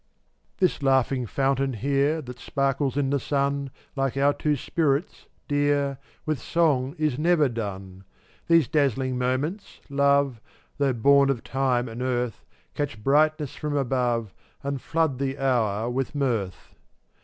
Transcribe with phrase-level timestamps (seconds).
[0.01, 4.33] P &Swk/\f This laughing fountain here jyi That sparkles in the sun, \i\t/ Like our
[4.33, 8.05] two spirits, Dear, KMYlCX With song is never done.
[8.47, 10.41] 5 These dazzling moments, Love,
[10.79, 12.43] Though born of time and earth,
[12.73, 14.33] Catch brightness from above
[14.63, 16.73] And flood the hour with mirth.